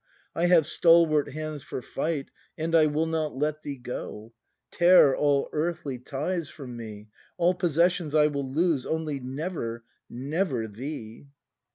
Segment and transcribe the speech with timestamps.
[0.33, 4.33] I have stalwart hands for fight, And I will not let thee go!
[4.71, 7.09] Tear all earthly ties from me.
[7.37, 11.27] All possessions I will lose, Only never, never thee!